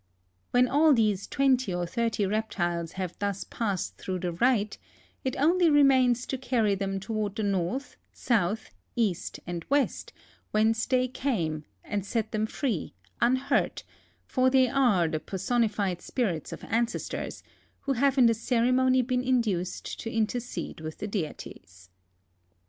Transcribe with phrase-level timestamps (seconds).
[0.49, 4.79] When all these 20 or 30 reptiles have thus passed through the rite,
[5.23, 10.11] it only remains to carry them toward the north, south, east, and west,
[10.49, 13.83] whence they came, and set them free, unhurt,
[14.25, 17.43] for they are the personified spirits of ancestors,
[17.81, 21.91] who have in the ceremony been induced to intercede with the deities.